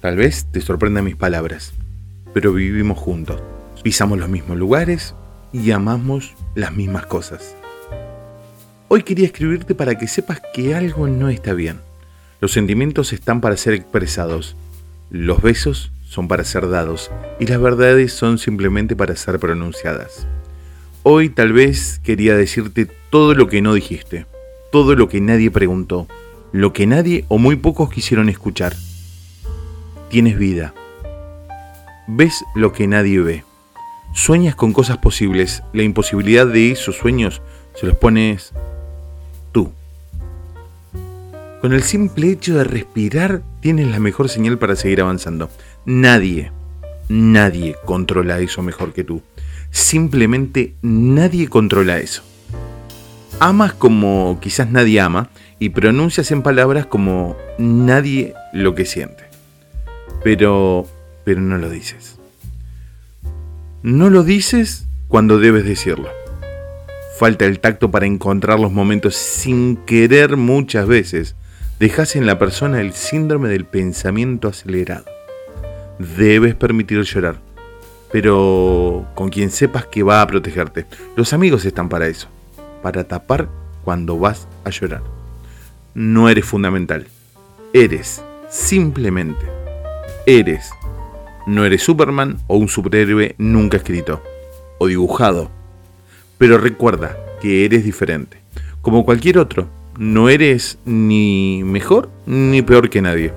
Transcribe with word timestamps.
Tal 0.00 0.16
vez 0.16 0.46
te 0.50 0.62
sorprendan 0.62 1.04
mis 1.04 1.16
palabras, 1.16 1.74
pero 2.32 2.54
vivimos 2.54 2.98
juntos. 2.98 3.42
Pisamos 3.82 4.18
los 4.18 4.30
mismos 4.30 4.56
lugares 4.56 5.14
y 5.52 5.72
amamos 5.72 6.34
las 6.54 6.72
mismas 6.72 7.04
cosas. 7.04 7.54
Hoy 8.88 9.02
quería 9.02 9.26
escribirte 9.26 9.74
para 9.74 9.98
que 9.98 10.08
sepas 10.08 10.40
que 10.54 10.74
algo 10.74 11.06
no 11.06 11.28
está 11.28 11.52
bien. 11.52 11.80
Los 12.40 12.52
sentimientos 12.52 13.12
están 13.12 13.42
para 13.42 13.58
ser 13.58 13.74
expresados. 13.74 14.56
Los 15.10 15.42
besos 15.42 15.92
son 16.08 16.28
para 16.28 16.44
ser 16.44 16.70
dados 16.70 17.10
y 17.38 17.44
las 17.44 17.60
verdades 17.60 18.14
son 18.14 18.38
simplemente 18.38 18.96
para 18.96 19.14
ser 19.16 19.38
pronunciadas. 19.38 20.26
Hoy 21.02 21.28
tal 21.28 21.52
vez 21.52 22.00
quería 22.02 22.34
decirte 22.34 22.88
todo 23.10 23.34
lo 23.34 23.48
que 23.48 23.60
no 23.60 23.74
dijiste, 23.74 24.24
todo 24.72 24.96
lo 24.96 25.10
que 25.10 25.20
nadie 25.20 25.50
preguntó, 25.50 26.08
lo 26.52 26.72
que 26.72 26.86
nadie 26.86 27.26
o 27.28 27.36
muy 27.36 27.56
pocos 27.56 27.90
quisieron 27.90 28.30
escuchar. 28.30 28.74
Tienes 30.10 30.36
vida. 30.36 30.74
Ves 32.08 32.44
lo 32.56 32.72
que 32.72 32.88
nadie 32.88 33.20
ve. 33.20 33.44
Sueñas 34.12 34.56
con 34.56 34.72
cosas 34.72 34.98
posibles. 34.98 35.62
La 35.72 35.84
imposibilidad 35.84 36.48
de 36.48 36.72
esos 36.72 36.96
sueños 36.96 37.42
se 37.76 37.86
los 37.86 37.96
pones 37.96 38.52
tú. 39.52 39.70
Con 41.60 41.72
el 41.72 41.84
simple 41.84 42.32
hecho 42.32 42.56
de 42.56 42.64
respirar 42.64 43.42
tienes 43.60 43.86
la 43.86 44.00
mejor 44.00 44.28
señal 44.28 44.58
para 44.58 44.74
seguir 44.74 45.00
avanzando. 45.00 45.48
Nadie, 45.84 46.50
nadie 47.08 47.76
controla 47.84 48.40
eso 48.40 48.62
mejor 48.62 48.92
que 48.92 49.04
tú. 49.04 49.22
Simplemente 49.70 50.74
nadie 50.82 51.46
controla 51.46 51.98
eso. 51.98 52.24
Amas 53.38 53.74
como 53.74 54.38
quizás 54.40 54.68
nadie 54.72 55.00
ama 55.00 55.30
y 55.60 55.68
pronuncias 55.68 56.32
en 56.32 56.42
palabras 56.42 56.86
como 56.86 57.36
nadie 57.58 58.34
lo 58.52 58.74
que 58.74 58.86
siente 58.86 59.29
pero, 60.22 60.86
pero 61.24 61.40
no 61.40 61.58
lo 61.58 61.70
dices. 61.70 62.16
No 63.82 64.10
lo 64.10 64.22
dices 64.22 64.86
cuando 65.08 65.38
debes 65.38 65.64
decirlo. 65.64 66.08
Falta 67.18 67.44
el 67.44 67.60
tacto 67.60 67.90
para 67.90 68.06
encontrar 68.06 68.60
los 68.60 68.72
momentos 68.72 69.14
sin 69.14 69.76
querer 69.76 70.36
muchas 70.36 70.86
veces. 70.86 71.36
Dejas 71.78 72.16
en 72.16 72.26
la 72.26 72.38
persona 72.38 72.80
el 72.80 72.92
síndrome 72.92 73.48
del 73.48 73.64
pensamiento 73.64 74.48
acelerado. 74.48 75.04
Debes 75.98 76.54
permitir 76.54 77.02
llorar, 77.02 77.36
pero 78.12 79.06
con 79.14 79.28
quien 79.30 79.50
sepas 79.50 79.86
que 79.86 80.02
va 80.02 80.22
a 80.22 80.26
protegerte. 80.26 80.86
Los 81.16 81.32
amigos 81.32 81.64
están 81.64 81.88
para 81.88 82.06
eso, 82.06 82.28
para 82.82 83.04
tapar 83.04 83.48
cuando 83.84 84.18
vas 84.18 84.46
a 84.64 84.70
llorar. 84.70 85.02
No 85.94 86.28
eres 86.28 86.44
fundamental, 86.44 87.06
eres 87.72 88.22
simplemente 88.48 89.59
eres. 90.26 90.70
No 91.46 91.64
eres 91.64 91.82
Superman 91.82 92.38
o 92.46 92.56
un 92.56 92.68
superhéroe 92.68 93.34
nunca 93.38 93.78
escrito 93.78 94.22
o 94.78 94.86
dibujado. 94.86 95.50
Pero 96.38 96.58
recuerda 96.58 97.16
que 97.40 97.64
eres 97.64 97.84
diferente. 97.84 98.38
Como 98.82 99.04
cualquier 99.04 99.38
otro, 99.38 99.68
no 99.98 100.28
eres 100.28 100.78
ni 100.84 101.62
mejor 101.64 102.10
ni 102.26 102.62
peor 102.62 102.88
que 102.88 103.02
nadie. 103.02 103.32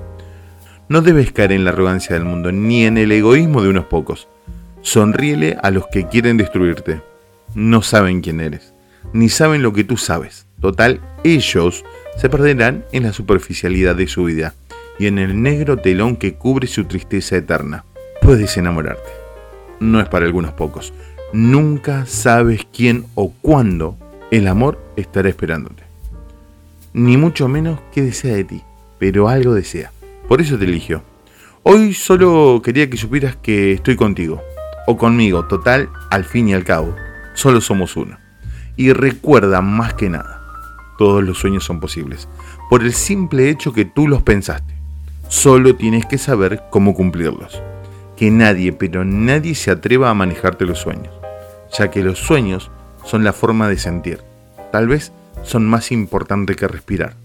No 0.90 1.02
debes 1.02 1.32
caer 1.32 1.52
en 1.52 1.66
la 1.66 1.72
arrogancia 1.72 2.16
del 2.16 2.26
mundo 2.26 2.52
ni 2.52 2.86
en 2.86 2.98
el 2.98 3.12
egoísmo 3.12 3.62
de 3.62 3.70
unos 3.70 3.86
pocos. 3.86 4.28
Sonríele 4.82 5.58
a 5.62 5.72
los 5.72 5.88
que 5.88 6.08
quieren 6.08 6.38
destruirte. 6.38 7.02
No 7.56 7.82
saben 7.82 8.22
quién 8.22 8.40
eres, 8.40 8.74
ni 9.14 9.30
saben 9.30 9.64
lo 9.64 9.74
que 9.74 9.84
tú 9.84 9.98
sabes. 9.98 10.46
Total, 10.62 11.02
ellos 11.24 11.84
se 12.18 12.30
perderán 12.30 12.86
en 12.92 13.04
la 13.04 13.14
superficialidad 13.14 13.96
de 13.96 14.08
su 14.08 14.26
vida 14.26 14.54
y 15.00 15.08
en 15.08 15.18
el 15.20 15.42
negro 15.42 15.78
telón 15.78 16.16
que 16.16 16.36
cubre 16.36 16.68
su 16.68 16.86
tristeza 16.86 17.38
eterna. 17.38 17.86
Puedes 18.22 18.58
enamorarte. 18.58 19.10
No 19.80 20.00
es 20.00 20.08
para 20.08 20.26
algunos 20.26 20.54
pocos. 20.54 20.94
Nunca 21.34 22.06
sabes 22.06 22.66
quién 22.72 23.06
o 23.16 23.32
cuándo 23.42 23.98
el 24.32 24.48
amor 24.48 24.80
estará 24.96 25.30
esperándote. 25.30 25.84
Ni 26.94 27.18
mucho 27.18 27.48
menos 27.48 27.80
qué 27.92 28.02
desea 28.02 28.36
de 28.36 28.44
ti, 28.44 28.62
pero 29.00 29.28
algo 29.28 29.54
desea. 29.54 29.92
Por 30.28 30.42
eso 30.42 30.58
te 30.58 30.66
eligió. 30.66 31.04
Hoy 31.64 31.94
solo 31.94 32.62
quería 32.64 32.90
que 32.90 32.98
supieras 32.98 33.36
que 33.36 33.72
estoy 33.74 33.96
contigo, 33.96 34.42
o 34.86 34.98
conmigo, 34.98 35.46
total, 35.46 35.90
al 36.12 36.26
fin 36.26 36.50
y 36.50 36.54
al 36.54 36.64
cabo. 36.64 36.96
Solo 37.34 37.62
somos 37.62 37.96
uno. 37.96 38.18
Y 38.76 38.92
recuerda 38.92 39.62
más 39.62 39.94
que 39.94 40.10
nada, 40.10 40.42
todos 40.98 41.24
los 41.24 41.38
sueños 41.38 41.64
son 41.64 41.80
posibles, 41.80 42.28
por 42.70 42.84
el 42.84 42.94
simple 42.94 43.50
hecho 43.50 43.74
que 43.74 43.86
tú 43.86 44.08
los 44.08 44.24
pensaste. 44.24 44.73
Solo 45.28 45.76
tienes 45.76 46.06
que 46.06 46.18
saber 46.18 46.64
cómo 46.70 46.94
cumplirlos. 46.94 47.62
Que 48.16 48.30
nadie, 48.30 48.72
pero 48.74 49.04
nadie 49.04 49.56
se 49.56 49.72
atreva 49.72 50.10
a 50.10 50.14
manejarte 50.14 50.66
los 50.66 50.80
sueños, 50.80 51.14
ya 51.78 51.90
que 51.90 52.04
los 52.04 52.20
sueños 52.20 52.72
son 53.04 53.24
la 53.24 53.34
forma 53.34 53.68
de 53.68 53.78
sentir. 53.78 54.22
Tal 54.72 54.88
vez 54.88 55.12
son 55.44 55.66
más 55.66 55.92
importantes 55.92 56.56
que 56.56 56.68
respirar. 56.68 57.16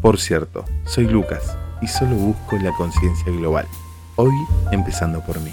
Por 0.00 0.18
cierto, 0.18 0.64
soy 0.84 1.06
Lucas 1.06 1.56
y 1.82 1.88
solo 1.88 2.14
busco 2.16 2.56
la 2.56 2.72
conciencia 2.72 3.32
global. 3.32 3.66
Hoy 4.16 4.32
empezando 4.72 5.20
por 5.24 5.40
mí. 5.40 5.52